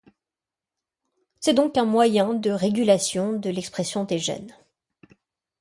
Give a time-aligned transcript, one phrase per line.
[1.39, 4.55] C'est donc un moyen de régulation de l'expression des gènes.